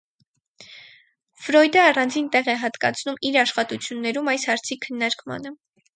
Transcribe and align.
Ֆրոյդը 1.43 1.83
առանձին 1.89 2.31
տեղ 2.37 2.49
է 2.53 2.57
հատկացնում 2.63 3.19
իր 3.31 3.37
աշխատություններում 3.43 4.33
այս 4.35 4.47
հարցի 4.53 4.79
քննարկմանը։ 4.87 5.55